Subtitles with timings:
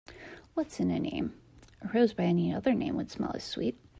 [0.55, 1.39] What's in a name?
[1.83, 3.77] A rose by any other name would smell as sweet.